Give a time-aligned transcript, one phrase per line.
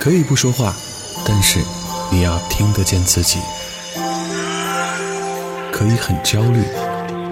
[0.00, 0.74] 可以不说话，
[1.26, 1.58] 但是
[2.10, 3.40] 你要听得见自己。
[5.72, 6.62] 可以很焦虑，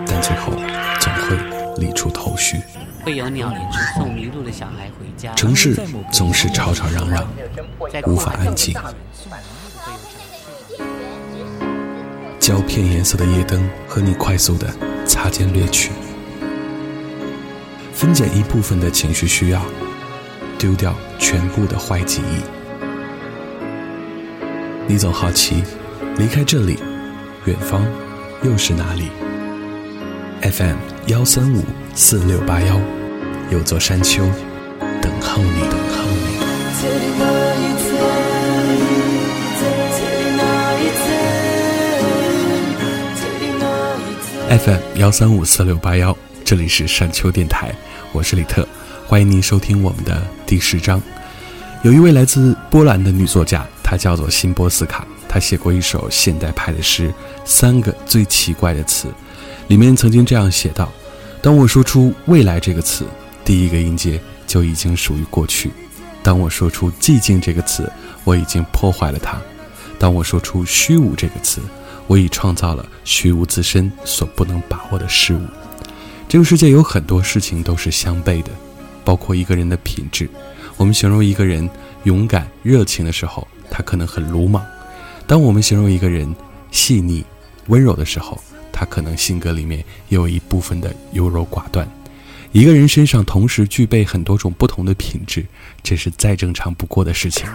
[0.06, 0.52] 但最后
[1.00, 1.36] 总会
[1.76, 2.60] 理出头绪。
[3.04, 3.52] 会有鸟
[3.96, 5.32] 送迷路的小孩回家。
[5.34, 5.76] 城市
[6.12, 7.26] 总是吵吵嚷嚷，
[8.06, 8.74] 无法安静。
[12.40, 14.68] 胶片颜色的夜灯和你快速的
[15.06, 15.92] 擦肩掠去，
[17.92, 19.62] 分拣一部分的情绪需要，
[20.58, 22.55] 丢掉全部的坏记忆。
[24.88, 25.64] 你总好奇，
[26.16, 26.78] 离开这里，
[27.44, 27.84] 远方
[28.44, 29.08] 又是哪里
[30.42, 30.76] ？FM
[31.08, 32.80] 幺三五四六八幺，
[33.50, 34.22] 有座山丘
[35.02, 36.36] 等候你，等候你。
[44.56, 47.74] FM 幺三五四六八幺，这里是山丘电台，
[48.12, 48.64] 我是李特，
[49.04, 51.02] 欢迎您收听我们的第十章。
[51.82, 53.66] 有一位来自波兰的女作家。
[53.88, 57.08] 他叫做辛波斯卡，他写过一首现代派的诗，
[57.44, 59.06] 《三个最奇怪的词》，
[59.68, 60.92] 里面曾经这样写道
[61.40, 63.06] ：“当我说出未来这个词，
[63.44, 65.70] 第一个音节就已经属于过去；
[66.20, 67.88] 当我说出寂静这个词，
[68.24, 69.38] 我已经破坏了它；
[70.00, 71.60] 当我说出虚无这个词，
[72.08, 75.40] 我已创造了虚无自身所不能把握的事物。
[76.28, 78.50] 这个世界有很多事情都是相悖的，
[79.04, 80.28] 包括一个人的品质。
[80.76, 81.70] 我们形容一个人
[82.02, 83.46] 勇敢、热情的时候。”
[83.76, 84.64] 他可能很鲁莽。
[85.26, 86.34] 当我们形容一个人
[86.70, 87.22] 细腻、
[87.66, 88.40] 温柔的时候，
[88.72, 91.86] 他可能性格里面也有一部分的优柔寡断。
[92.52, 95.44] 一个人身上同时具备很多种不同的品质，
[95.82, 97.46] 这是再正常不过的事情。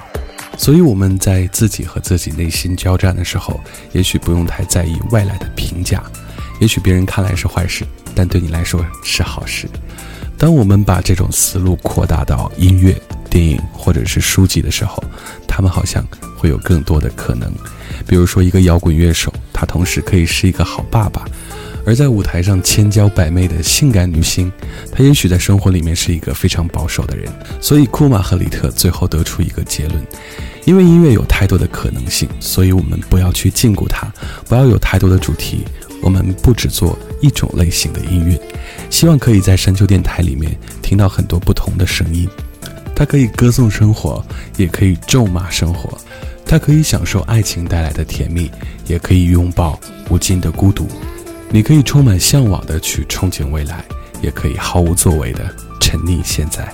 [0.59, 3.59] 所以我们在自己和自己内心交战的时候，
[3.91, 6.03] 也许不用太在意外来的评价。
[6.59, 7.83] 也许别人看来是坏事，
[8.13, 9.67] 但对你来说是好事。
[10.37, 12.95] 当我们把这种思路扩大到音乐。
[13.31, 15.01] 电影或者是书籍的时候，
[15.47, 16.05] 他们好像
[16.37, 17.51] 会有更多的可能。
[18.05, 21.23] 比如说，一个摇滚乐手，他同时可以是一个好爸爸；
[21.85, 24.51] 而在舞台上千娇百媚的性感女星，
[24.91, 27.31] 她也许在生活里面是一个非常保守的人。
[27.61, 30.05] 所以，库玛和里特最后得出一个结论：
[30.65, 34.11] 因为音乐有太多的可能性，所以我们不要去禁锢它，
[34.47, 35.63] 不要有太多的主题。
[36.01, 38.39] 我们不只做一种类型的音乐，
[38.89, 42.27] 希望可以在山丘电台里面听到很多不同的声音。
[43.01, 44.23] 它可以歌颂生活，
[44.57, 45.89] 也可以咒骂生活；
[46.45, 48.47] 它可以享受爱情带来的甜蜜，
[48.85, 49.79] 也可以拥抱
[50.11, 50.87] 无尽的孤独。
[51.49, 53.83] 你可以充满向往的去憧憬未来，
[54.21, 56.71] 也可以毫无作为的沉溺现在。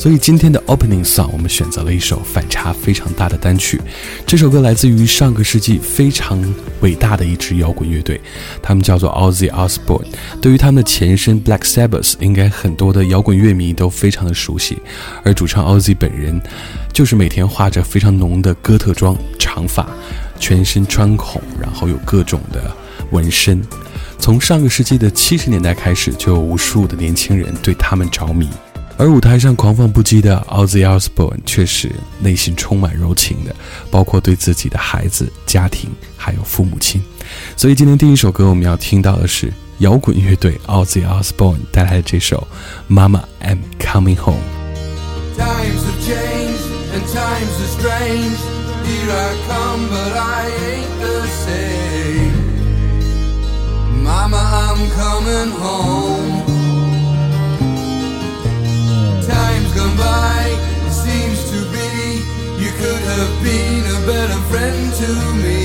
[0.00, 3.78] 所以今天的 opening song，我们选择了一首反差非常大的单曲。
[4.26, 6.42] 这首歌来自于上个世纪非常
[6.80, 8.18] 伟大的一支摇滚乐队，
[8.62, 10.06] 他们叫做 Ozzy Osbourne。
[10.40, 14.78] 对于他们的前身 Black Sabbath，应该很多的摇滚乐迷都非常的熟悉。
[15.22, 16.40] 而主唱 Ozzy 本人，
[16.94, 19.86] 就是每天化着非常浓的哥特妆，长发，
[20.38, 22.74] 全身穿孔，然后有各种的
[23.10, 23.62] 纹身。
[24.18, 28.48] 从上个世纪的七十年代开始，就有无数的年轻人对他们着迷。
[29.00, 33.56] 而舞台上狂放不羁的 Ozzy Osbourne 却是内心充满柔情的，
[33.90, 35.88] 包括对自己的孩子、家庭
[36.18, 37.00] 还有父母亲。
[37.56, 42.46] 所以今天第一首歌我们要听到的是摇滚乐队 Ozzy Osbourne 带来的这首
[42.94, 44.36] 《Mama I'm Coming Home》。
[45.38, 46.60] Times have changed
[46.92, 48.36] and times are strange.
[48.84, 52.34] Here I come, but I ain't the same.
[54.04, 56.59] Mama, I'm coming home.
[60.00, 60.40] By.
[60.88, 61.90] It seems to be
[62.62, 65.10] you could have been a better friend to
[65.44, 65.62] me.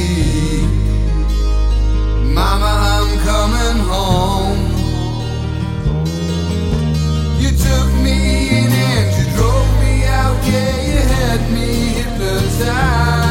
[2.33, 4.61] Mama, I'm coming home.
[7.41, 8.17] You took me
[8.59, 10.37] in and you drove me out.
[10.51, 11.69] Yeah, you had me
[11.99, 13.24] hypnotized.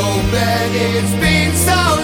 [0.00, 1.99] So bad, it's been so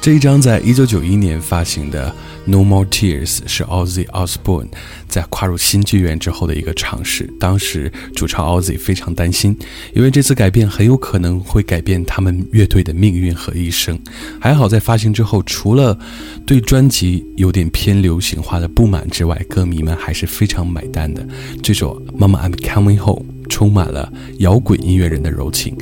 [0.00, 2.10] 这一张在一九九一年发行的
[2.50, 4.68] 《No More Tears》是 Ozzy Osbourne
[5.06, 7.30] 在跨入新剧院之后的一个尝试。
[7.38, 9.54] 当时主唱 Ozzy 非常担心，
[9.94, 14.00] 因为这次改变很有可能会改变他们乐队的命运和一生。
[14.40, 15.98] 还好在发行之后，除了
[16.46, 21.22] 对专辑有点偏流行化的不满之外，歌迷们还是非常买单的。
[21.62, 25.76] 这首《Mama I'm Coming Home》充满了摇滚音乐人的柔情。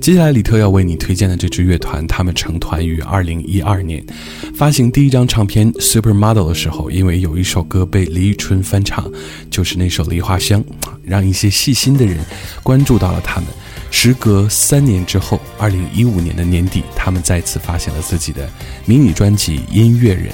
[0.00, 4.04] 接下来，李特要为你推荐的这支乐团，他们成团于二零一二年，
[4.56, 9.08] 发行第一张唱片《Supermodel》的时候，因为有一首歌被李宇春翻唱，
[9.48, 10.60] 就是那首《梨花香》，
[11.04, 12.18] 让一些细心的人
[12.64, 13.48] 关注到了他们。
[13.92, 18.50] 时隔三年之后，二零一五年的年底，他们再次发行了自己的
[18.84, 20.26] 迷你专辑《音乐人》。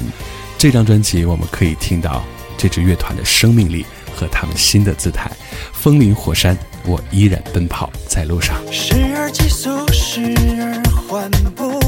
[0.57, 2.25] 这张专辑，我们可以听到
[2.57, 3.85] 这支乐团的生命力
[4.15, 5.31] 和他们新的姿态。
[5.75, 6.57] 风林火山。
[6.85, 8.57] 我依然奔跑在路上。
[8.73, 11.79] 时而急速时而缓步。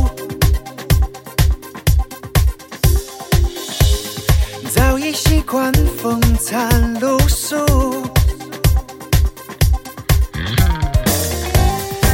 [4.68, 5.72] 早已习惯
[6.02, 7.56] 风餐露宿。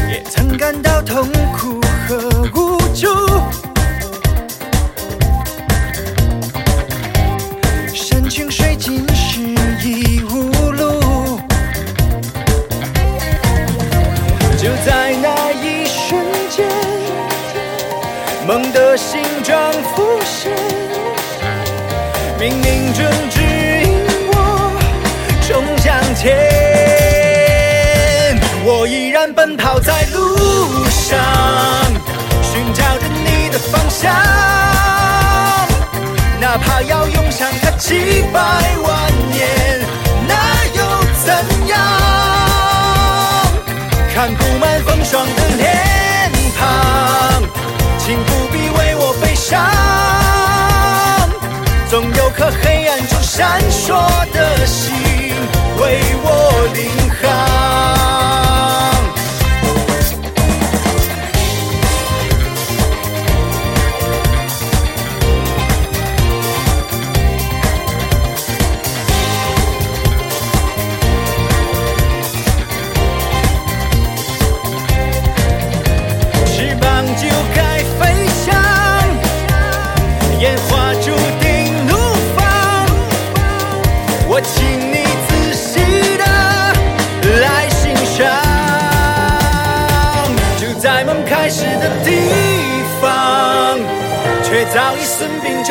[0.08, 1.26] 也曾感到痛
[1.56, 3.65] 苦和无助。
[18.96, 20.56] 的形状浮现，
[22.40, 23.92] 冥冥中指引
[24.28, 24.72] 我
[25.46, 26.32] 冲向前。
[28.64, 31.20] 我依然奔跑在路上，
[32.42, 34.10] 寻找着你的方向，
[36.40, 39.46] 哪怕要用上它几百万年，
[40.26, 40.80] 那又
[41.22, 41.34] 怎
[41.68, 41.78] 样？
[44.14, 45.95] 看布满风霜的脸
[49.48, 49.64] 上，
[51.88, 53.94] 总有颗黑暗中闪烁
[54.32, 54.92] 的心
[55.78, 56.90] 为我领
[57.22, 58.35] 航。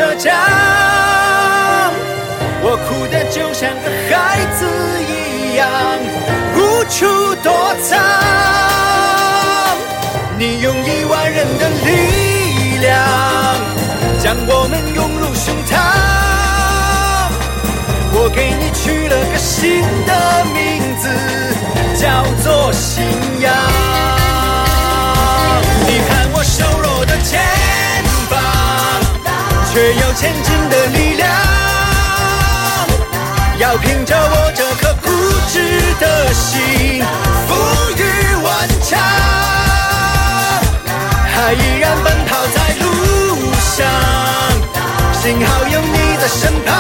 [0.06, 0.34] 损兵折将，
[2.62, 4.66] 我哭得就像个孩子
[5.02, 5.68] 一样，
[6.54, 6.58] 无
[6.90, 7.98] 处躲藏。
[10.38, 12.94] 你用一万人的力量，
[14.22, 15.74] 将我们拥入胸膛。
[18.18, 21.10] 我给你取了个新的名字，
[22.00, 23.04] 叫做信
[23.42, 23.54] 仰。
[25.88, 27.75] 你看我瘦弱的肩。
[29.76, 31.30] 却有前进的力量，
[33.60, 35.10] 要凭着我这颗固
[35.50, 35.60] 执
[36.00, 37.04] 的心，
[37.46, 37.58] 风
[37.98, 38.02] 雨
[38.42, 38.98] 顽强，
[41.28, 43.86] 还依然奔跑在路上，
[45.22, 46.74] 幸好有你在身旁，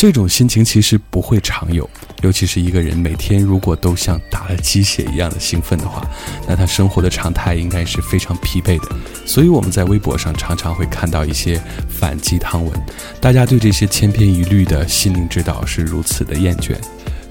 [0.00, 1.86] 这种心情其实不会常有，
[2.22, 6.02] 尤其是一个人每天如果都像打了鸡血一样的兴奋的话，
[6.48, 8.96] 那他生活的常态应该是非常疲惫的。
[9.26, 12.72] 所以我们在微博上常常会看到一些反鸡汤文，
[13.20, 16.74] 大家对这些千篇一律的心灵指导是如此的厌倦。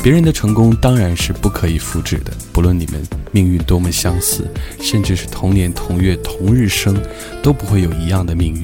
[0.04, 4.48] 别人的成功当然是不可以复制的，不论你们命运多么相似，
[4.80, 6.96] 甚至是同年同月同日生，
[7.42, 8.64] 都不会有一样的命运。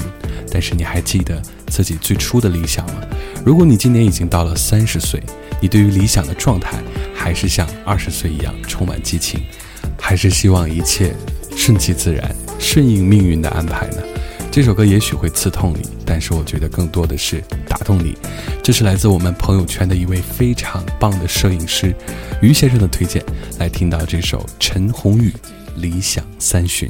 [0.56, 3.02] 但是你还记得自己最初的理想吗？
[3.46, 5.22] 如果你今年已经到了三十岁，
[5.60, 6.78] 你对于理想的状态
[7.14, 9.44] 还是像二十岁一样充满激情，
[10.00, 11.14] 还是希望一切
[11.58, 13.98] 顺其自然、顺应命运的安排呢？
[14.50, 18.18] 这首歌也许会刺痛你，但是我觉得更多的是打动你。
[18.64, 21.94] 这是来自我们朋友圈的一位非常棒的摄影师
[22.42, 23.22] 于先生的推荐，
[23.60, 25.32] 来听到这首陈鸿宇
[25.82, 26.90] 《理想三旬》。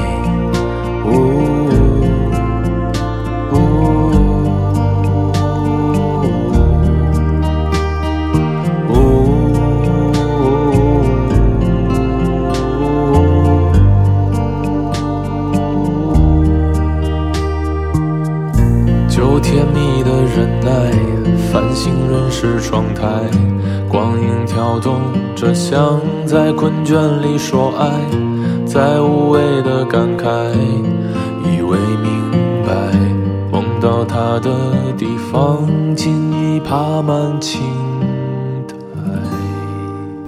[20.63, 20.91] 奈
[21.51, 23.03] 繁星润湿窗台，
[23.89, 24.99] 光影跳动
[25.35, 27.89] 着，像在困倦里说爱，
[28.65, 30.25] 在无谓的感慨，
[31.43, 32.31] 以为明
[32.65, 32.73] 白，
[33.51, 34.51] 梦到他的
[34.97, 37.80] 地方，竟已爬满青。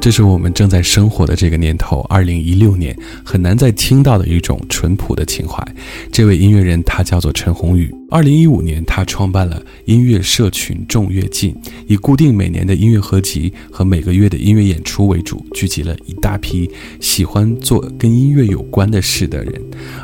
[0.03, 2.93] 这是我们正在生活的这个年头，二零一六年
[3.23, 5.65] 很难再听到的一种淳朴的情怀。
[6.11, 7.89] 这位音乐人他叫做陈鸿宇。
[8.09, 11.55] 二零一五年，他创办了音乐社群众乐进，
[11.87, 16.69] 以固定每年的音乐合集和每个月的音乐演出为主，聚集了一大批
[16.99, 19.53] 喜欢做跟音乐有关的事的人。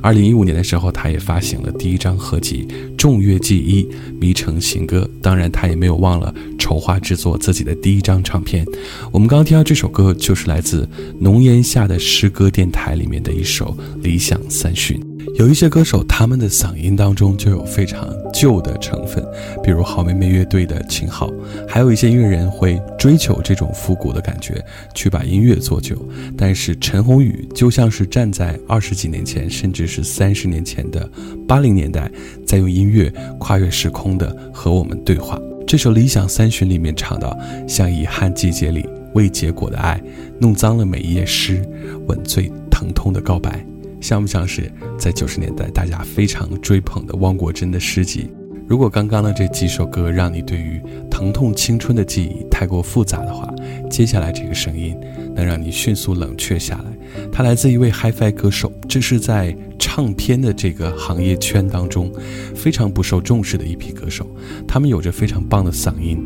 [0.01, 2.65] 二零一五年的时候，他也发行了第一张合集
[2.95, 3.85] 《众乐记一
[4.17, 5.01] 迷城行歌》。
[5.21, 6.33] 当然，他也没有忘了
[6.69, 8.63] 筹划制作自己的第一张唱片。
[9.11, 10.83] 我们刚刚听到这首歌，就是来自
[11.19, 14.95] 《浓烟下的诗歌电台》里面的一首《理想三旬》。
[15.33, 19.25] 有一些歌手，他们的嗓音当中就有非常旧的成分，
[19.63, 21.27] 比如好妹妹乐队的秦昊；
[21.67, 25.97] 还有一些音乐人会追求这种复古的感觉，去把音乐做旧。
[26.37, 31.09] 但是陈鸿宇就像是站在二十几年前，甚至是三十年前的
[31.47, 32.11] 八零年代，
[32.45, 35.39] 在用音乐跨越时空的和我们对话。
[35.69, 37.37] 这首《理想三旬》里面唱到
[37.69, 40.01] ：“像遗憾季节里未结果的爱，
[40.39, 41.61] 弄脏了每一页诗，
[42.07, 43.63] 吻最疼痛的告白。”
[44.01, 48.31] 像不像是在九十年代大家非常追捧的汪国真的诗集？
[48.67, 53.53] 如果刚刚的这几首歌让你对于疼痛青春的记忆太过复杂的话，
[53.91, 54.97] 接下来这个声音
[55.35, 56.85] 能让你迅速冷却下来，
[57.31, 62.11] 他来自一位 HiFi 歌手，这是在唱片的这个行业圈当中
[62.55, 64.27] 非常不受重视的一批歌手。
[64.67, 66.21] 他们有着非常棒的嗓音，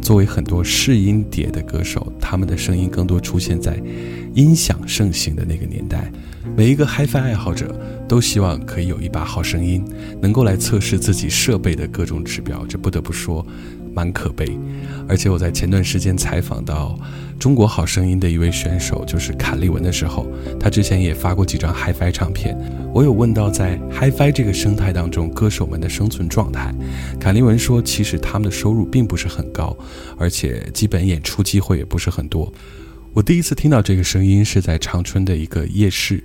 [0.00, 3.80] 作为很多试音碟的歌手，他们的声音更多出现在
[4.34, 6.10] 音响盛行的那个年代。
[6.56, 7.74] 每一个 HiFi 爱好者
[8.08, 9.84] 都希望可以有一把好声音，
[10.20, 12.64] 能够来测试自己设备的各种指标。
[12.66, 13.46] 这不得不说。
[13.98, 14.56] 蛮可悲，
[15.08, 16.96] 而且我在前段时间采访到
[17.36, 20.24] 《中国好声音》的一位选手，就是坎利文的时候，
[20.60, 22.56] 他之前也发过几张 HiFi 唱片。
[22.94, 26.72] 我有问到在 HiFi 这个生态当中，歌手们的生存状态。
[27.18, 29.76] 坎利文说，其实他们的收入并不是很高，
[30.16, 32.52] 而且基本演出机会也不是很多。
[33.14, 36.22] 我第一次听到这个声音是在长春的一个夜市，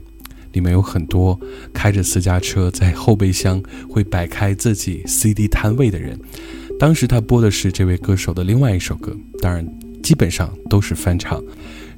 [0.51, 1.39] 里面有很多
[1.73, 6.19] 开着私家车，在后备箱会摆开自己 CD 摊位的人。
[6.79, 9.65] 当时他播的是这位歌手的另外一首歌，当然
[10.01, 11.41] 基本上都是翻唱。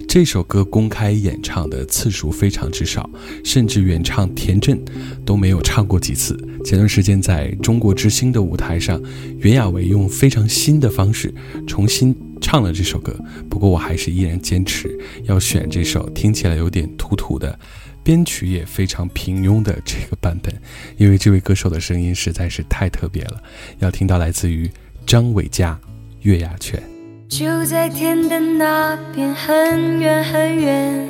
[0.07, 3.09] 这首歌公开演唱的次数非常之少，
[3.43, 4.79] 甚至原唱田震
[5.25, 6.37] 都没有唱过几次。
[6.63, 9.01] 前段时间在中国之星的舞台上，
[9.39, 11.33] 袁娅维用非常新的方式
[11.65, 13.17] 重新唱了这首歌。
[13.49, 17.57] 不过我还是依然坚持要选这首听起来有点土土的。
[18.05, 20.53] 编曲也非常平庸的这个版本，
[20.95, 23.41] 因为这位歌手的声音实在是太特别了。
[23.79, 24.69] 要听到来自于
[25.07, 25.73] 张伟嘉
[26.21, 26.79] 《月牙泉》。
[27.27, 31.09] 就在天的那边，很远很远，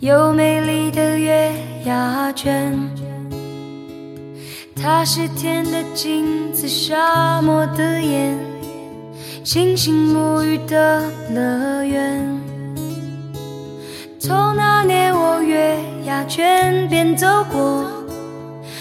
[0.00, 1.50] 有美丽的月
[1.86, 2.78] 牙泉。
[4.76, 8.38] 它是天的镜子，沙漠的眼，
[9.42, 12.43] 星星沐浴的乐园。
[14.26, 17.84] 从那年我月牙泉边走过，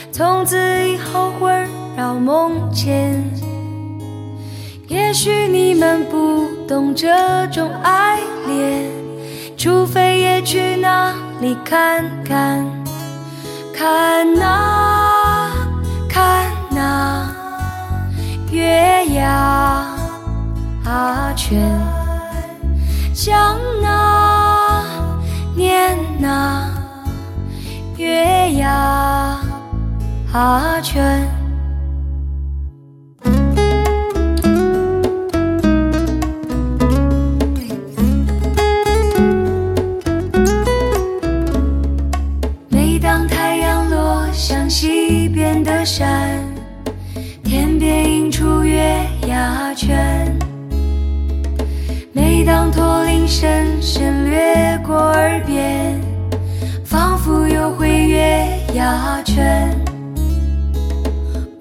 [0.09, 3.21] 从此以后魂绕梦牵。
[4.87, 8.89] 也许你们不懂这种爱恋，
[9.57, 12.65] 除非也去那里看看，
[13.75, 15.51] 看那
[16.07, 17.35] 看那
[18.49, 19.93] 月牙
[21.35, 21.59] 泉，
[23.13, 24.22] 像那。
[25.55, 26.67] 念那
[27.97, 29.39] 月牙
[30.81, 31.27] 泉，
[42.69, 46.39] 每当太阳落向西边的山，
[47.43, 50.42] 天边映出月牙泉。
[52.45, 55.99] 当驼铃声声掠过耳边，
[56.83, 59.69] 仿佛又回月牙泉。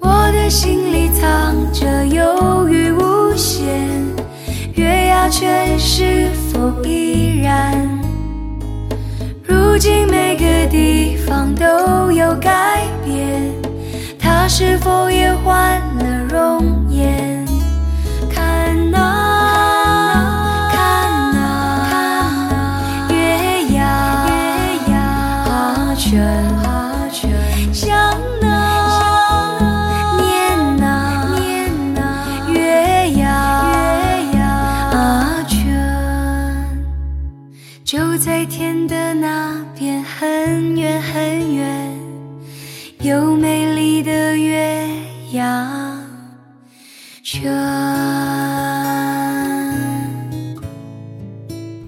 [0.01, 3.65] 我的心里藏着忧郁无限，
[4.75, 7.87] 月牙泉是否依然？
[9.41, 13.41] 如今每个地方都有改变，
[14.19, 17.32] 它是否也换了容颜？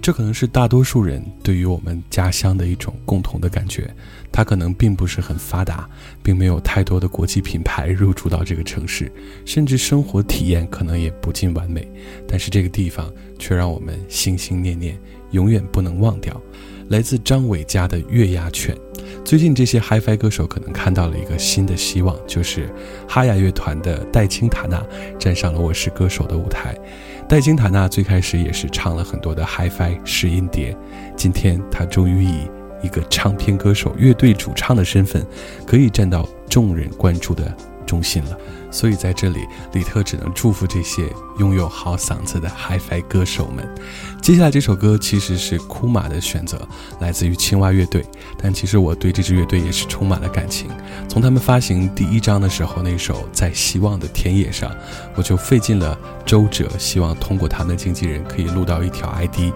[0.05, 3.91] 这可能是大多数人对于我们家乡的一种共同的感觉。
[4.31, 5.89] 它可能并不是很发达，
[6.21, 9.11] 并没有太多的国际品牌 入驻到这个城市，
[9.45, 11.91] 甚至生活体验可能也不尽完美。
[12.27, 14.95] 但是这个地方却让我们心心念念，
[15.31, 16.39] 永远不能忘掉。
[16.89, 18.75] 来自张伟家的《月牙泉》。
[19.23, 22.69] 最近这些 HiFi 歌手可能看到了一个新的希望，就是
[23.07, 24.85] 哈雅乐团的戴青塔娜
[25.17, 26.77] 站上了《我是歌手》的舞台。
[27.27, 30.77] 戴金塔娜最开始也是唱了很多的 HiFi 试音碟，
[31.15, 32.47] 今天她终于以
[32.83, 35.25] 一个唱片歌手、乐队主唱的身份，
[35.65, 37.51] 可以站到众人关注的
[37.83, 38.37] 中心了。
[38.75, 41.09] 所以在这里，李特只能祝福这些
[41.39, 43.65] 拥有好嗓子的 HiFi 歌手们。
[44.21, 46.67] 接下来这首歌其实是库马的选择，
[46.99, 48.05] 来自于青蛙乐队。
[48.37, 50.69] 但其实我对这支乐队也是充满了感情。
[51.07, 54.69] 从他们发行第一张的时候，那首《在希望的田野上》，
[55.15, 59.53] 我就费尽了周折，希望通过他们的经纪人可以录到一条 ID，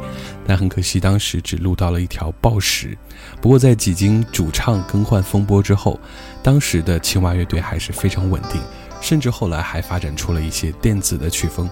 [0.47, 2.97] 但很可惜当时只录到了一条报时。
[3.41, 5.99] 不过在几经主唱更换风波之后，
[6.41, 8.61] 当时的青蛙乐队还是非常稳定。
[9.01, 11.69] 甚至后来还发展出了一些电子的曲风。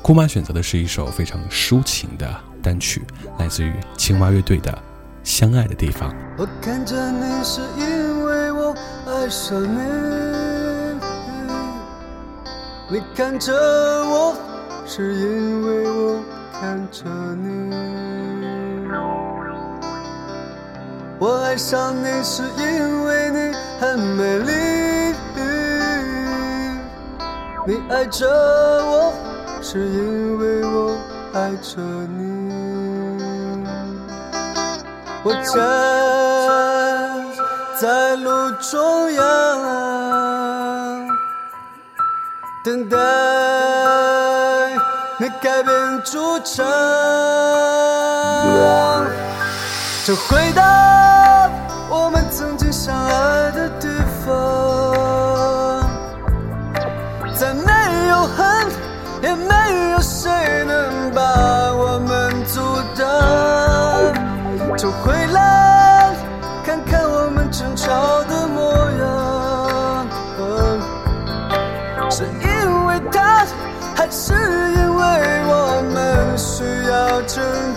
[0.00, 3.02] 库玛选择的是一首非常抒情的单曲，
[3.38, 4.70] 来自于青蛙乐队的
[5.24, 6.14] 《相爱的地方。
[6.36, 8.74] 我看着你是因为我
[9.06, 9.80] 爱上你，
[12.90, 14.36] 你看着我
[14.86, 17.04] 是因为我看着
[17.36, 17.74] 你。
[21.20, 24.52] 我爱上你是因为你很美丽，
[27.68, 29.12] 你爱着我
[29.60, 30.96] 是因为我
[31.34, 31.82] 爱着
[32.16, 32.48] 你。
[35.22, 35.52] 我站
[37.78, 39.20] 在路中央，
[42.64, 42.96] 等待
[45.18, 46.64] 你改变主张，
[50.06, 50.62] 就回到
[51.90, 53.88] 我们曾经相爱的地
[54.24, 54.32] 方，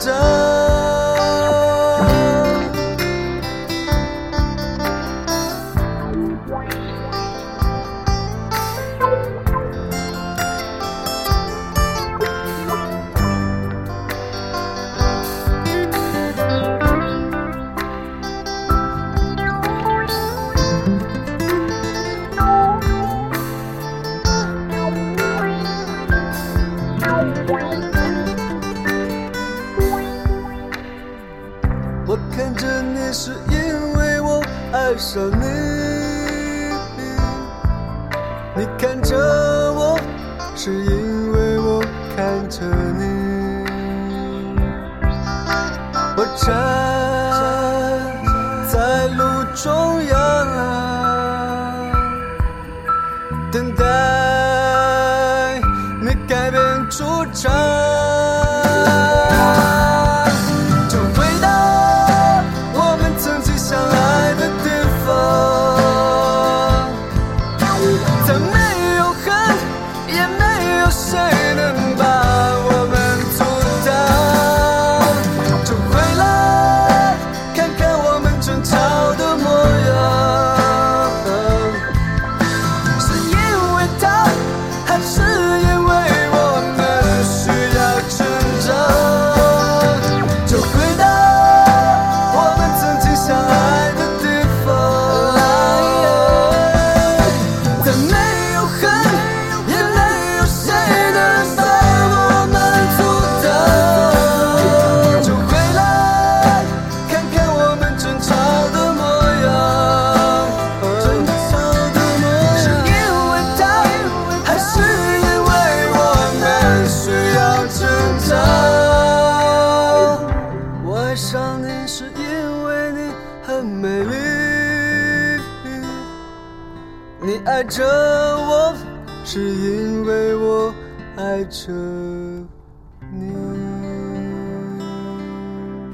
[0.02, 0.61] 着。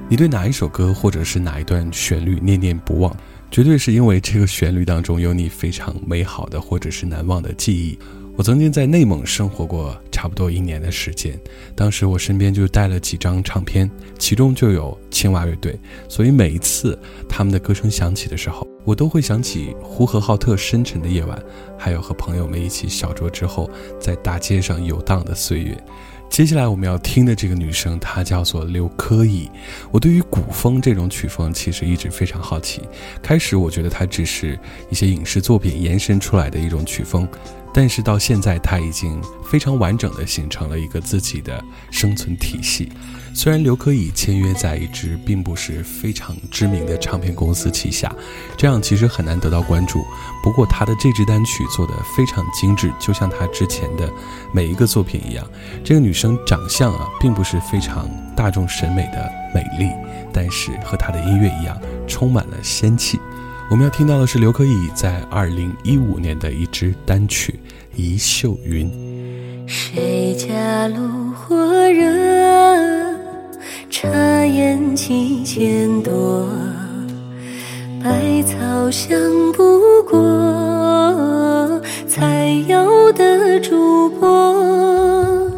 [0.10, 3.14] 你对哪一首歌或者是哪一段旋律念念不忘，
[3.52, 8.00] 绝对是因为这个旋律当中有你非常美好的或者是难忘的记忆。
[8.38, 11.38] 我曾经在内蒙生活过差不多一年的时间，
[11.76, 21.38] 当时我身边就带了几张唱片，其中就有青蛙乐队，所以每一次他们的歌声响起的时候，我都会想起呼和浩特深沉的夜晚，
[21.78, 25.78] 还有和朋友们一起小酌之后在大街上游荡的岁月。
[26.30, 29.50] 接下来我们要听的这个女生，她叫做刘珂矣。
[29.90, 32.82] 我对于古风这种曲风其实一直非常好奇。
[33.24, 34.58] 开始我觉得它只是
[34.92, 37.28] 一些影视作品延伸出来的一种曲风，
[37.74, 42.92] 但是到现在它已经非常完整的形成了一个自己的生存体系。
[43.38, 48.12] 虽然刘珂矣签约在一支并不是非常知名的唱片公司旗下，
[48.58, 50.04] 这样其实很难得到关注。
[50.42, 54.12] 不过她的这支单曲做得非常精致，就像她之前的
[54.52, 55.48] 每一个作品一样。
[55.84, 59.92] 这个女生长相啊，并不是非常大众审美的美丽，
[60.34, 63.20] 但是和她的音乐一样，充满了仙气。
[63.70, 67.60] 我们要听到的是刘珂矣在二零一五年的一支单曲
[67.96, 68.90] 《一袖云》。
[69.68, 71.56] 谁家炉火
[71.90, 72.77] 热，
[73.90, 74.08] 茶
[74.46, 76.48] 烟几千朵，
[78.04, 79.18] 百草香
[79.54, 85.50] 不过采药的竹柏，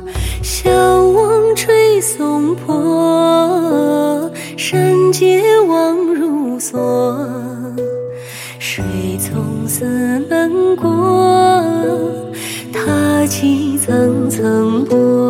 [0.42, 7.28] 小王吹松坡，山皆望如锁，
[8.60, 8.84] 水
[9.20, 9.86] 从寺
[10.30, 11.62] 门过，
[12.72, 15.29] 踏起层层波。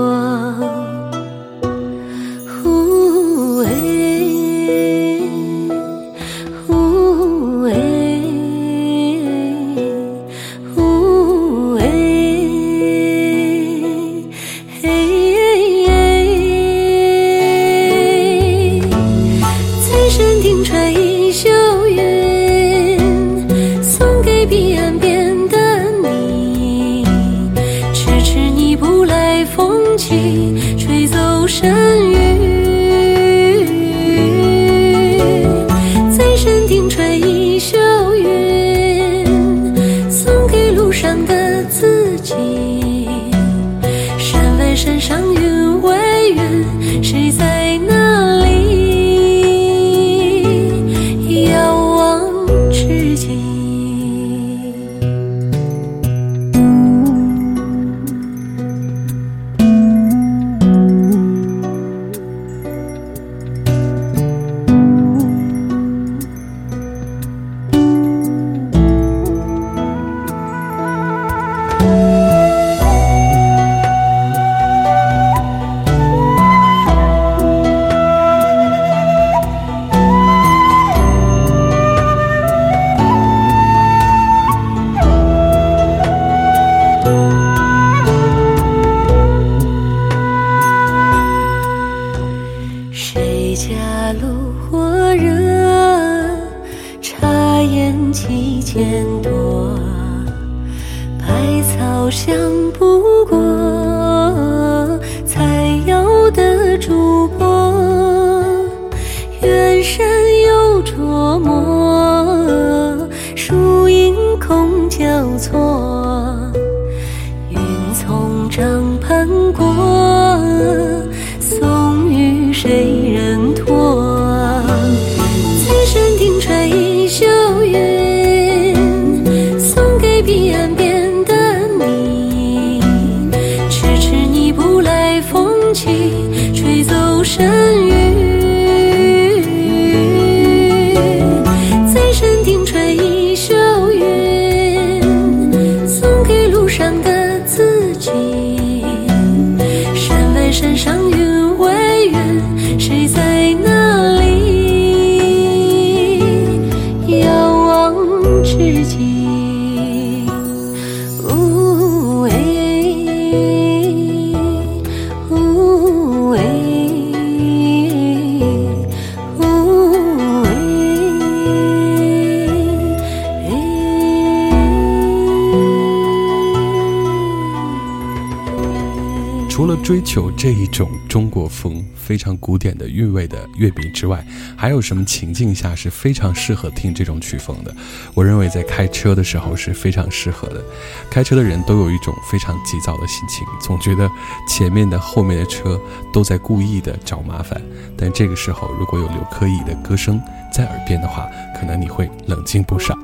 [182.77, 187.75] 的韵味的乐饼之外，还有什么情境下是非常适合听这种曲风的？
[188.13, 190.63] 我认为在开车的时候是非常适合的。
[191.09, 194.09] 开车的人都有一种非常急躁的心情，总觉得
[194.47, 195.79] 前面的、后面的车
[196.13, 197.61] 都在故意的找麻烦。
[197.97, 200.21] 但这个时候，如果有刘珂矣的歌声
[200.53, 201.27] 在耳边的话，
[201.59, 202.97] 可能你会冷静不少。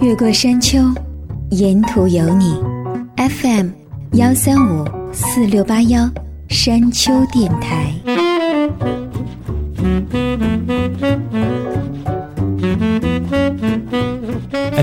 [0.00, 0.78] 越过山丘，
[1.50, 2.54] 沿途有你。
[3.16, 3.70] FM
[4.12, 6.10] 幺三五四六八幺。
[6.48, 7.92] 山丘电台。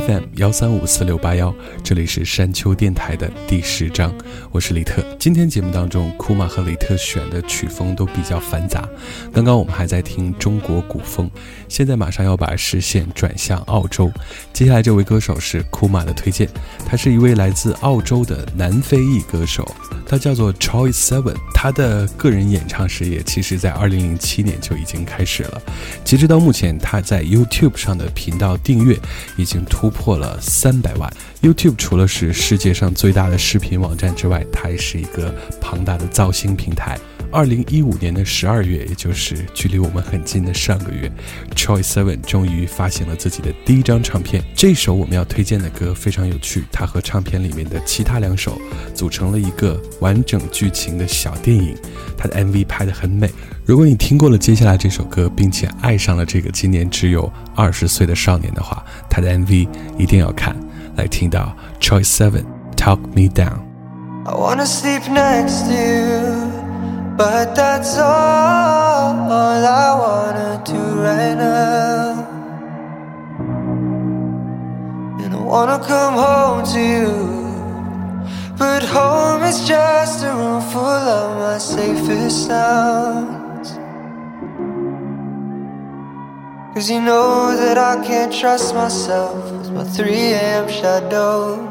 [0.07, 4.13] FM 幺三五四六八幺，这里是山丘电台的第十章，
[4.51, 5.01] 我是李特。
[5.17, 8.87] 今天节目当中，库玛和李特选的曲风都比较繁杂。
[9.31, 11.29] 刚刚我们还在听中国古风，
[11.69, 14.11] 现在马上要把视线转向澳洲。
[14.51, 16.49] 接下来这位歌手是库玛的推荐，
[16.85, 19.65] 他是一位来自澳洲的南非裔歌手，
[20.05, 21.35] 他叫做 Choice Seven。
[21.53, 25.61] 他的个人演唱事业其实在二零零七年就已经开始了，
[26.03, 28.99] 截止到目前，他在 YouTube 上的频道订阅
[29.37, 29.92] 已经突。
[29.93, 31.09] 破了三百万。
[31.41, 36.99] YouTube 除了是世界上最大的视频网站之外，它还是一个庞大的造星平台。
[37.33, 41.11] 二零一五年的十二月，也就是距离我们很近的上个月
[41.55, 44.43] ，Choice Seven 终于发行了自己的第一张唱片。
[44.55, 48.61] 这首我们要推荐的歌非常有趣，它和唱片里面的其他两首
[48.93, 51.75] 组成了一个完整剧情的小电影。
[52.15, 53.27] 它的 MV 拍得很美。
[53.65, 59.67] 如果你听过了接下来这首歌，并且爱上了这个今年只有二十岁的少年的话，他的 MV
[59.97, 60.55] 一定要看。
[60.95, 62.43] 来听到 Choice Seven
[62.77, 63.57] Talk Me Down。
[64.25, 66.62] I wanna sleep next to you,
[67.17, 68.83] but that's all.
[69.65, 72.27] I wanna do right now.
[75.21, 77.33] And I wanna come home to you.
[78.57, 83.69] But home is just a room full of my safest sounds.
[86.73, 90.67] Cause you know that I can't trust myself with my 3 a.m.
[90.67, 91.69] shadow.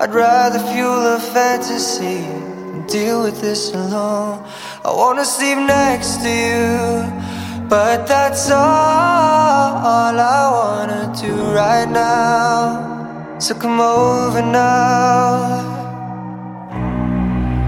[0.00, 2.45] I'd rather fuel a fantasy
[2.88, 4.44] deal with this alone.
[4.84, 13.38] I wanna sleep next to you, but that's all, I wanna do right now.
[13.38, 15.60] So come over now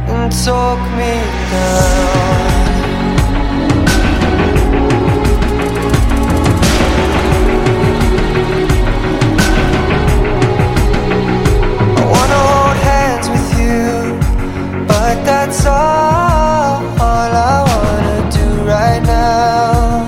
[0.09, 1.13] and talk me
[1.51, 2.27] down.
[11.97, 13.98] I wanna hold hands with you,
[15.25, 20.07] that's all, all I wanna do right now.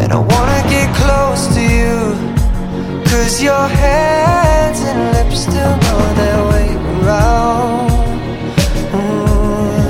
[0.00, 1.96] And I wanna get close to you,
[3.10, 7.90] cause your hands and lips still know their way around.
[8.96, 9.80] Mm.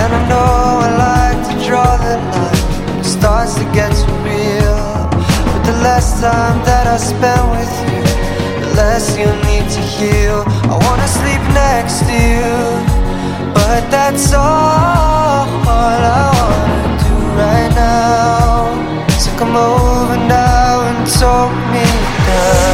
[0.00, 0.54] And I know
[0.86, 4.78] I like to draw the line it starts to get too real.
[5.52, 8.23] But the less time that I spend with you,
[8.74, 10.42] less you need to heal.
[10.72, 12.54] I wanna sleep next to you,
[13.54, 19.18] but that's all, all I wanna do right now.
[19.18, 21.84] So come over now and talk me
[22.26, 22.73] down.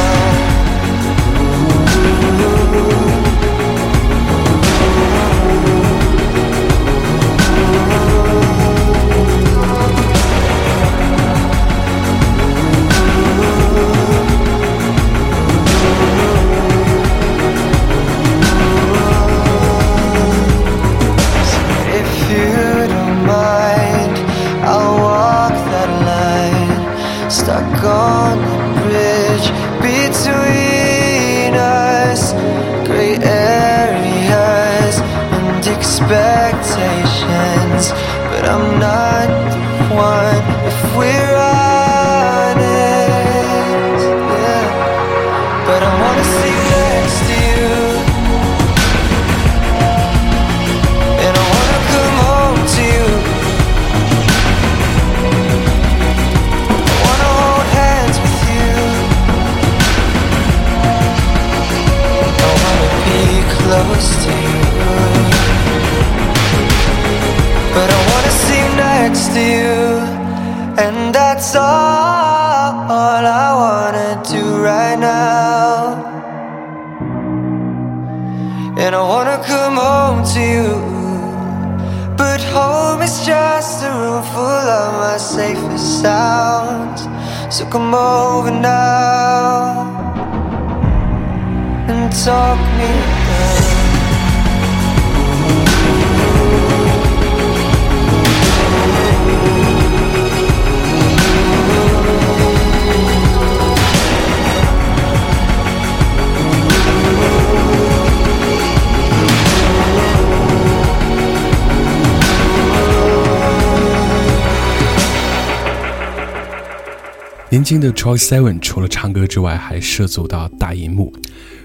[117.71, 121.13] 年轻的 Troy Seven 除了唱歌之外，还涉足到大荧幕。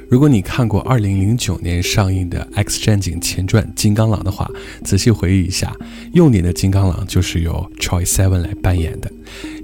[0.09, 4.48] 如果你看过2009年上映的《X 战警前传：金刚狼》的话，
[4.84, 5.74] 仔细回忆一下，
[6.12, 9.11] 幼年的金刚狼就是由 Troy Seven 来扮演的。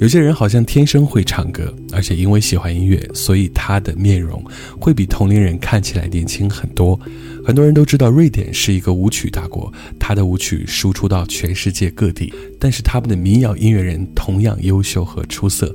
[0.00, 4.44] 有些人好像天生会唱歌，而且因为喜欢音乐，所以他的面容
[4.80, 6.98] 会比同龄人看起来年轻很多。
[7.46, 15.72] 很多人都知道瑞典是一个舞曲大国，他的舞曲输出到全世界各地，但是他们的民谣音乐人同样优秀和出色。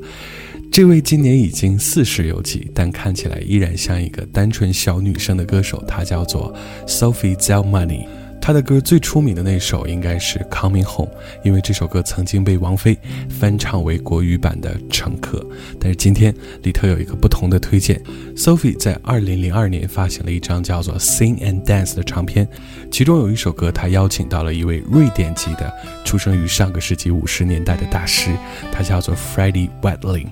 [0.77, 6.53] 这位今年已经四十有几，但看起来依然像一个单纯小女生的歌手，她叫做
[6.85, 8.05] Sophie Zelmani。
[8.47, 11.11] 他的歌最出名的那首应该是《Coming Home》，
[11.43, 12.97] 因为这首歌曾经被王菲
[13.29, 15.39] 翻唱为国语版的《乘客》。
[15.77, 16.33] 但是今天
[16.63, 18.01] 里特有一个不同的推荐
[18.37, 22.47] ，Sophie 在2002年发行了一张叫做《Sing and Dance》的唱片，
[22.89, 25.69] 其中有一首歌，她邀请到了一位瑞典籍的、
[26.05, 28.31] 出生于上个世纪五十年代的大师，
[28.71, 30.27] 他叫做 Freddie Wadling。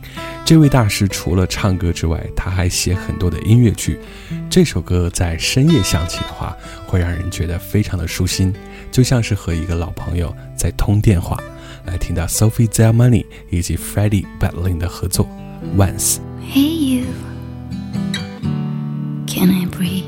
[0.45, 3.99] 这位大师除了唱歌之外，他还写很多的音乐剧。
[4.47, 8.53] 这首歌在深夜响起的话，会让人觉得非常的舒心，
[8.91, 11.35] 就像是和一个老朋友在通电话。
[11.85, 15.27] 来听到 Sophie Zelmani 以及 Freddie Wadling 的合作
[15.77, 16.17] 《Once》。
[16.53, 17.05] Hey, you.
[19.25, 20.05] Can I breathe?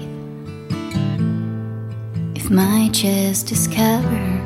[2.35, 4.43] If my chest is covered,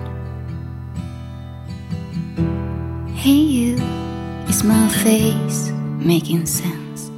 [3.18, 3.78] Hey, you,
[4.48, 5.70] is my face
[6.02, 7.12] making sense?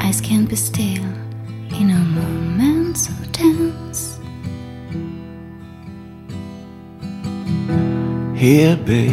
[0.00, 1.04] Eyes can't be still
[1.78, 4.18] in a moment so tense.
[8.34, 9.12] Here, babe,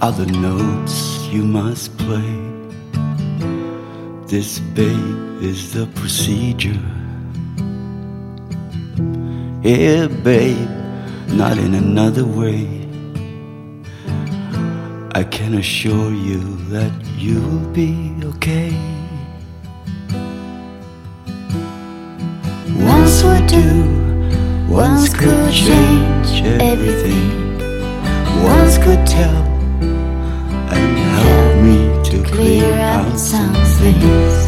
[0.00, 2.38] are the notes you must play.
[4.26, 6.80] This, babe, is the procedure.
[9.62, 10.70] Here, babe,
[11.28, 12.82] not in another way.
[15.14, 18.72] I can assure you that you'll be okay.
[22.78, 27.58] Once would do, once could change everything.
[28.42, 29.42] Once could tell
[30.72, 34.46] and help me to Clear out some things.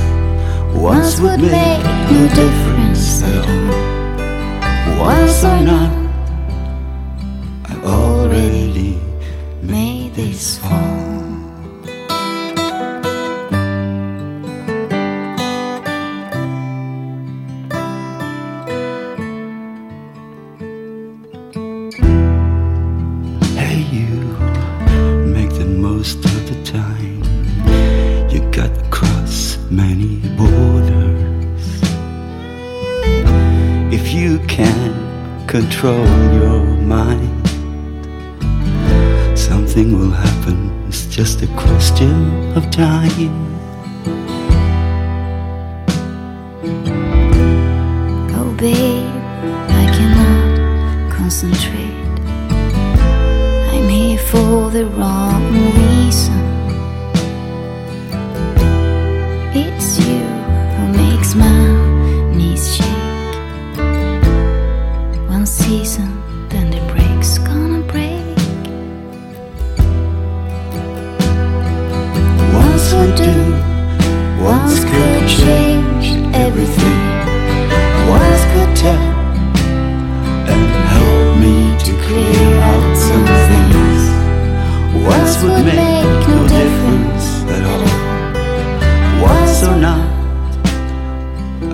[0.74, 4.98] Once would make no difference at all.
[4.98, 6.03] Once or not,
[10.34, 10.93] peaceful.
[85.44, 87.86] Would make no difference at all.
[89.22, 90.04] Once or not,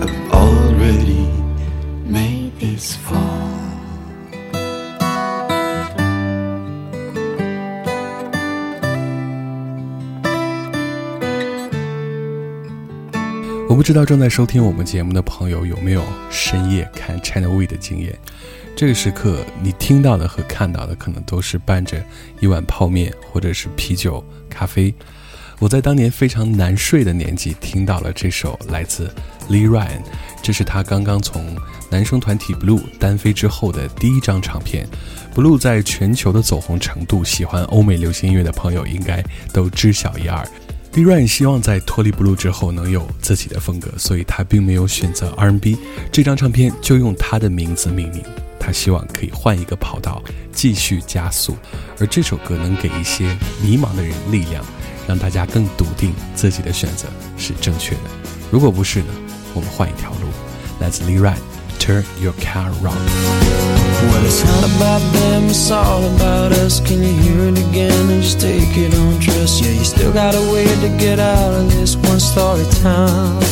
[0.03, 1.27] I've already
[2.05, 3.19] made this fall.
[13.69, 18.19] 我不知道正在收听我们节目的朋友有没有深夜看 China V 的经验。
[18.77, 22.03] 这个时刻，你听到的和看到的可能都是伴着
[22.41, 24.95] 一碗泡面，或者是啤酒、咖啡。
[25.59, 29.13] 我在当年非常难睡的年纪，听到了这首来自
[29.51, 30.01] Lee Ryan，
[30.43, 31.55] 这是他刚刚从
[31.91, 34.89] 男生团体 Blue 单飞之后的第一张唱片。
[35.35, 40.43] Blue 在全球的走红程度，喜欢欧美流行音乐的朋友应该都知晓一二。
[40.95, 45.79] Lee Ryan 希望在脱离 Blue 之后能有自己的风格，所以他并没有选择 R&B，
[46.11, 48.23] 这张唱片就用他的名字命名。
[48.59, 50.21] 他希望可以换一个跑道，
[50.53, 51.57] 继续加速，
[51.99, 54.65] 而这首歌能给一些迷茫的人力量，
[55.07, 57.07] 让大家更笃定自己的选择
[57.39, 58.03] 是正确的。
[58.51, 59.15] 如果不是呢，
[59.55, 60.29] 我们换一条路。
[60.81, 61.21] 来自 Lee
[61.81, 66.81] Ryan，Turn Your Car Around。Well, it's not about them, it's all about us.
[66.81, 69.63] Can you hear it again and just take it on trust?
[69.63, 73.43] Yeah, you still got a way to get out of this one story town.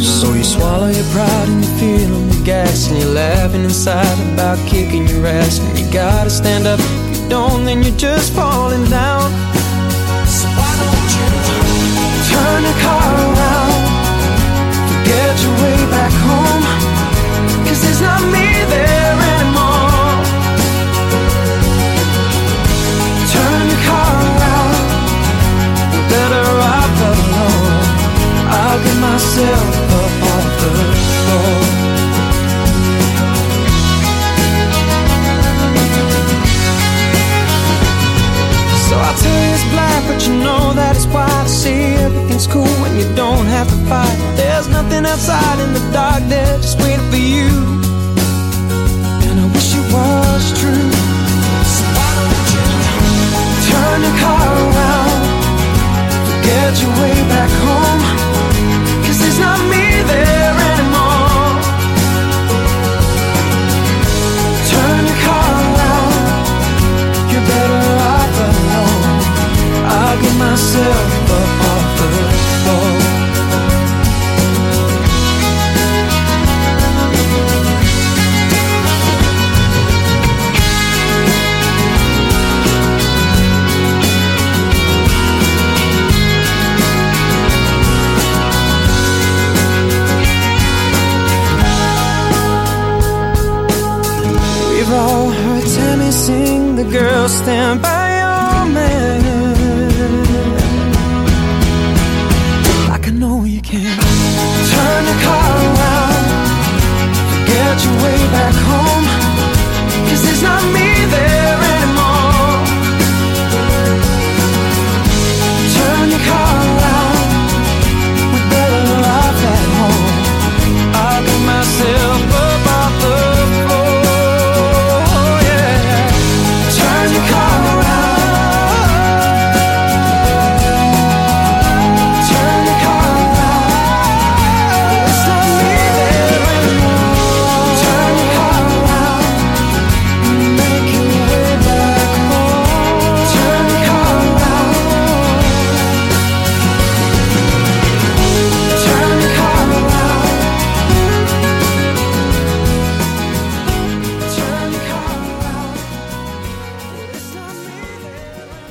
[0.00, 4.18] So you swallow your pride and you feel on the gas and you're laughing inside
[4.32, 5.58] about kicking your ass.
[5.58, 6.80] And you gotta stand up.
[6.80, 9.30] If you don't, then you're just falling down.
[10.26, 11.28] So why don't you
[12.30, 13.39] turn the car around?
[18.00, 18.49] Not me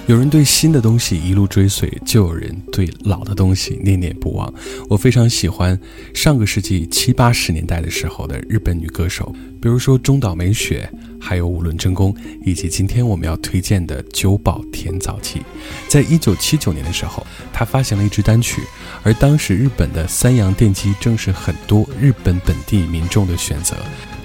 [0.09, 4.51] 有人对新的东西一路追随，就有人对老的东西念念不忘。
[4.89, 5.79] 我非常喜欢
[6.15, 9.31] 上个世纪七八十年代的时候的日本女歌手，
[9.61, 10.91] 比如说中岛美雪，
[11.21, 12.11] 还有五轮真弓，
[12.43, 15.43] 以及今天我们要推荐的久保田早纪。
[15.87, 18.63] 在一九七九年的时候，她发行了一支单曲，
[19.03, 23.75] 而当时日本的三洋电机正是很多日本本地民众的选择。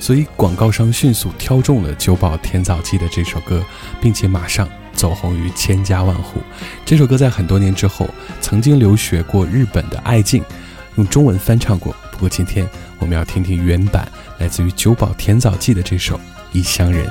[0.00, 3.62] 所以广告商迅速挑中了久保田早纪的这首歌，
[4.00, 6.40] 并且马上走红于千家万户。
[6.84, 8.08] 这首歌在很多年之后，
[8.40, 10.42] 曾经留学过日本的爱静
[10.96, 11.94] 用中文翻唱过。
[12.12, 12.68] 不过今天
[12.98, 14.06] 我们要听听原版，
[14.38, 16.16] 来自于久保田早纪的这首
[16.52, 17.06] 《异乡人》。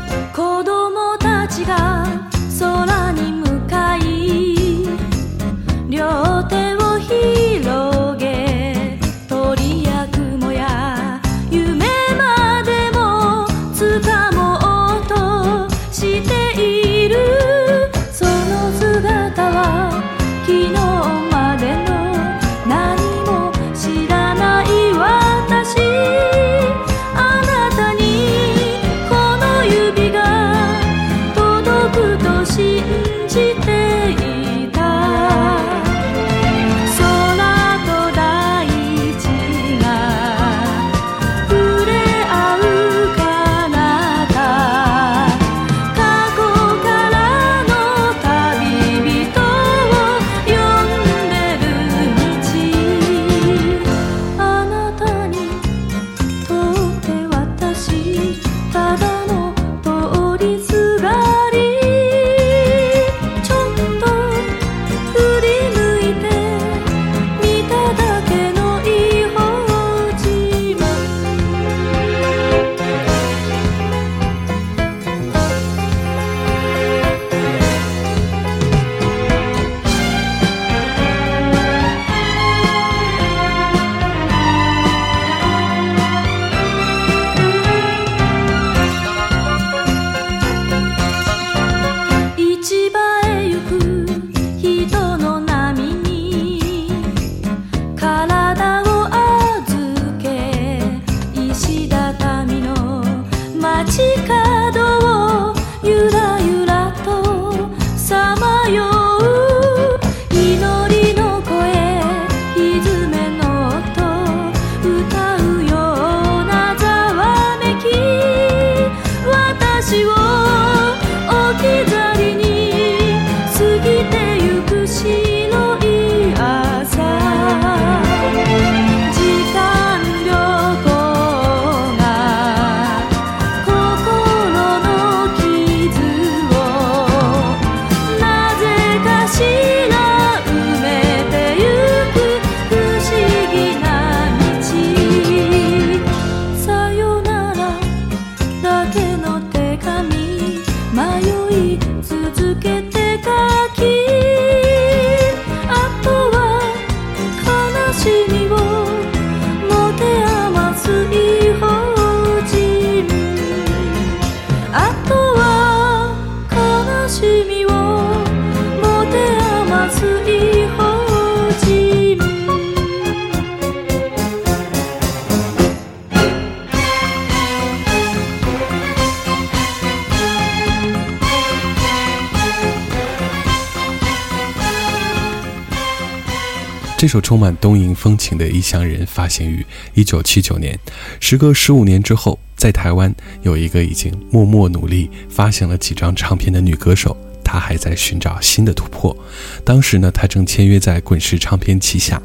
[187.14, 190.80] 首充满东瀛风情的《异乡人》发行于一九七九年。
[191.20, 197.16] 时隔十五年之后，在台湾有一个已经默默努力发行了几张唱片的女歌手。
[197.43, 199.16] 她还在寻找新的突破。
[199.64, 202.20] 当时呢，她正签约在滚石唱片旗下，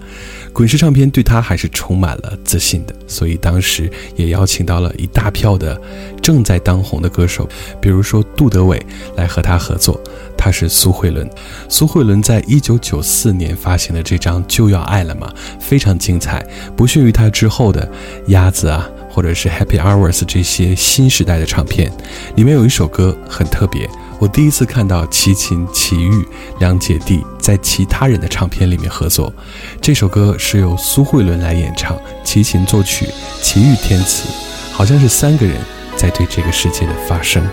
[0.54, 5.78] 滚石唱片对她还是充满了自信的，所以当时也邀请到了一大票的
[6.22, 7.46] 正在当红的歌手，
[7.78, 8.80] 比如说杜德伟
[9.16, 10.00] 来和她合作。
[10.38, 11.28] 他是苏慧伦，
[11.68, 15.30] 苏慧伦在一九九四年发行的这张《就要爱了吗》
[15.60, 16.42] 非常精彩，
[16.76, 17.84] 不逊于他之后的
[18.28, 21.92] 《鸭子》啊，或者是《Happy Hours》这些新时代的唱片。
[22.36, 23.90] 里面有一首歌很特别。
[24.20, 26.26] 我第一次看到齐秦、齐豫
[26.58, 29.32] 两姐弟在其他人的唱片里面合作，
[29.80, 33.06] 这首歌是由苏慧伦来演唱，齐秦作曲，
[33.42, 34.28] 齐豫填词，
[34.72, 35.56] 好像是三个人
[35.96, 37.44] 在对这个世界的发声。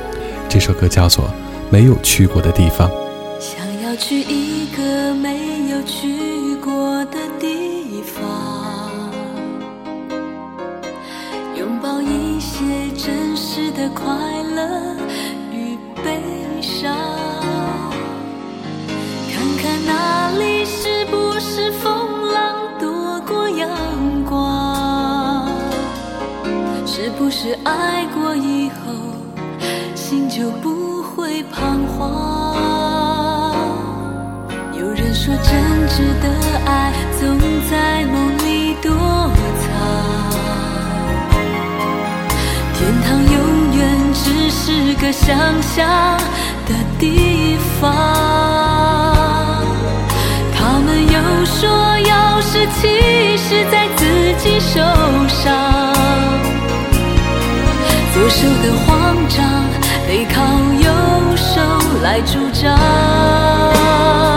[0.50, 1.26] 这首歌叫做
[1.72, 2.90] 《没有去过的地方》。
[3.40, 9.02] 想要去一个没有去过的地方，
[11.58, 12.64] 拥抱一些
[12.98, 14.06] 真实的快
[14.56, 14.96] 乐
[15.52, 16.22] 与悲
[16.62, 16.96] 伤。
[19.32, 23.70] 看看那里是不是风浪多过阳
[24.26, 25.48] 光？
[26.86, 28.94] 是不是爱过以后
[29.94, 30.75] 心就不
[31.26, 32.06] 会彷徨？
[34.78, 35.50] 有人说真
[35.90, 36.30] 挚的
[36.68, 37.36] 爱总
[37.68, 38.92] 在梦里躲
[39.60, 39.66] 藏，
[42.76, 43.36] 天堂永
[43.76, 43.82] 远
[44.14, 45.76] 只是个想象。
[46.68, 47.94] 的地方，
[50.56, 54.82] 他们又说，钥匙其实在自己手
[55.28, 55.54] 上，
[58.14, 59.38] 左手的慌张
[60.08, 60.42] 背靠
[61.36, 61.62] 手
[62.02, 64.35] 来主张。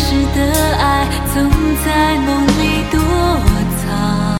[0.00, 1.48] 时的爱总
[1.84, 2.98] 在梦里躲
[3.80, 4.38] 藏。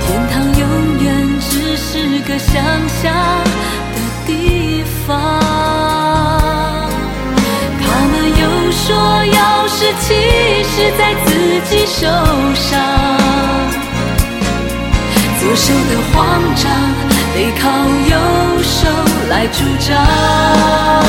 [0.00, 0.62] 天堂永
[1.04, 1.06] 远
[1.48, 2.52] 只是个想
[2.88, 3.14] 象
[3.94, 3.96] 的
[4.26, 5.08] 地方
[7.80, 8.84] 他们又说
[9.38, 10.04] 钥匙其
[10.64, 11.28] 实在自
[11.70, 12.00] 己手
[12.54, 12.70] 上。
[15.40, 18.88] 左手的慌张得靠右手
[19.28, 21.02] 来主张。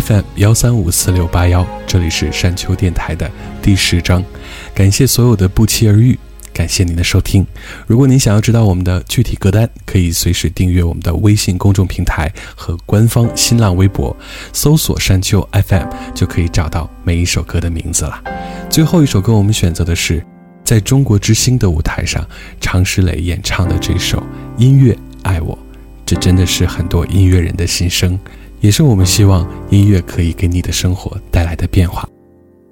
[0.00, 3.30] FM 幺三五四六八幺，这里是山丘电台的
[3.62, 4.24] 第十章。
[4.74, 6.18] 感谢所有的不期而遇，
[6.52, 7.46] 感谢您的收听。
[7.86, 14.16] 如果您想要知道我们的具体歌单，可以随时订阅我们的微信公众平台和官方新浪微博，
[14.52, 18.20] 搜索“山丘 FM” 就可以找到每一首歌的名字了。
[18.68, 20.20] 最后一首歌，我们选择的是
[20.64, 22.26] 在中国之星的舞台上，
[22.60, 24.18] 常石磊演唱的这首
[24.58, 25.56] 《音乐爱我》。
[26.04, 28.18] 这真的是很多音乐人的心声，
[28.64, 32.08] 也是我们希望音乐可以给你的生活带来的变化。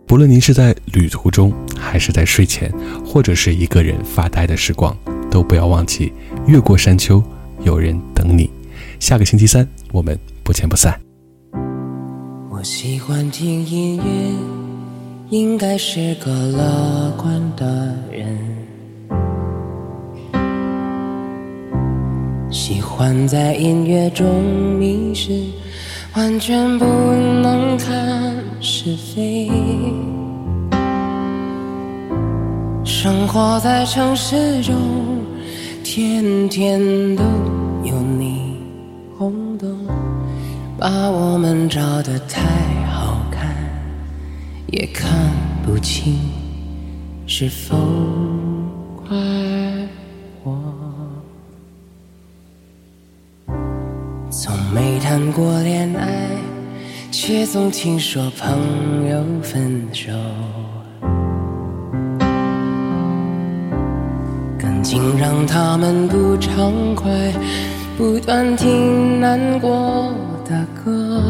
[0.06, 2.72] 不论您是在旅途中，还是在睡前，
[3.04, 4.96] 或者是一个人发呆的时光，
[5.30, 6.10] 都不要忘记
[6.46, 7.22] 越过山丘，
[7.62, 8.48] 有人等你。
[9.00, 10.98] 下个星期三，我们不见不散。
[12.48, 14.02] 我喜欢听音乐，
[15.28, 18.38] 应该是个乐观的人。
[22.52, 24.44] 喜欢在音乐中
[24.78, 25.32] 迷失，
[26.14, 29.50] 完全不能看是非。
[32.84, 34.74] 生活在城市中，
[35.82, 36.78] 天天
[37.16, 37.24] 都
[37.84, 38.52] 有霓
[39.18, 39.74] 虹灯，
[40.78, 42.42] 把我们照得太
[42.92, 43.56] 好看，
[44.66, 45.10] 也看
[45.64, 46.18] 不清
[47.26, 47.74] 是否
[49.08, 49.16] 快。
[54.34, 56.08] 从没谈过恋爱，
[57.10, 60.10] 却总听说朋友分手。
[64.58, 67.10] 感情让他们不畅快，
[67.98, 70.10] 不断听难过
[70.46, 71.20] 的歌，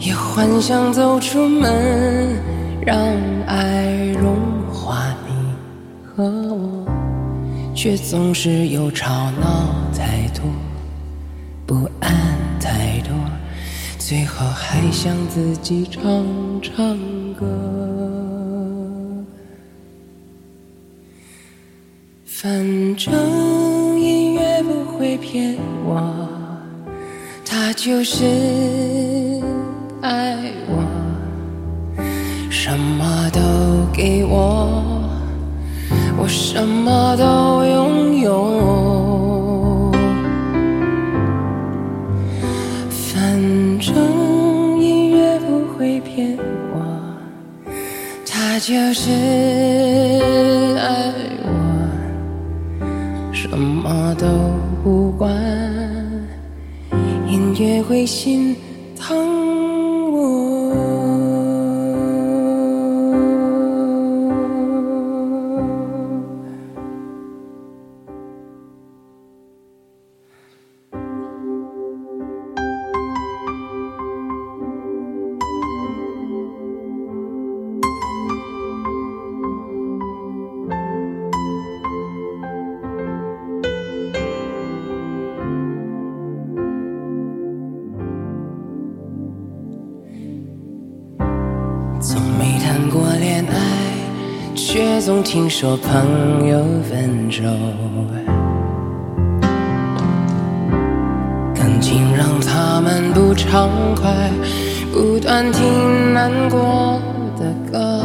[0.00, 2.36] 也幻想走出门，
[2.84, 2.98] 让
[3.46, 4.34] 爱融
[4.72, 5.32] 化你
[6.04, 6.73] 和我，
[7.74, 10.44] 却总是有吵闹太多，
[11.66, 12.14] 不安
[12.60, 13.12] 太多，
[13.98, 16.02] 最后还想自己唱
[16.62, 16.96] 唱
[17.34, 17.44] 歌。
[22.24, 26.28] 反正音乐不会骗我，
[27.44, 28.24] 它就是
[30.00, 30.84] 爱我，
[32.50, 33.40] 什么都
[33.92, 34.93] 给我，
[36.24, 39.92] 我什么都拥有。
[42.88, 43.38] 反
[43.78, 43.94] 正
[44.80, 46.34] 音乐不会骗
[46.72, 46.80] 我，
[48.26, 49.10] 它就是
[50.80, 51.12] 爱
[51.44, 51.52] 我。
[53.30, 54.26] 什么都
[54.82, 55.30] 不管，
[57.28, 58.56] 音乐会心
[58.98, 59.14] 疼
[94.74, 97.44] 却总听说朋友分手。
[101.54, 104.32] 感情让他们不畅快，
[104.92, 107.00] 不断听难过
[107.38, 108.02] 的歌，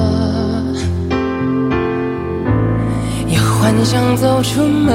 [3.28, 4.94] 也幻想走出门，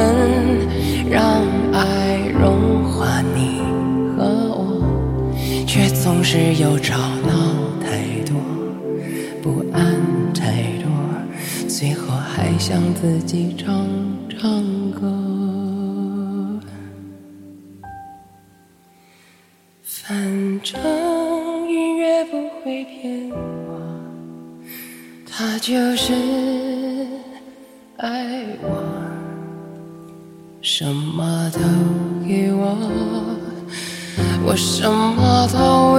[1.11, 1.25] 让
[1.73, 3.59] 爱融化你
[4.17, 4.23] 和
[4.55, 4.81] 我，
[5.67, 6.97] 却总是有吵
[7.27, 7.44] 闹
[12.67, 13.87] 想自己唱
[14.41, 15.03] 唱歌。
[19.83, 20.17] 反
[20.63, 20.81] 正
[21.69, 23.79] 音乐不会骗我，
[25.31, 26.15] 他就是
[27.99, 28.83] 爱我，
[30.63, 31.61] 什么都
[32.27, 32.79] 给我，
[34.47, 35.93] 我什么都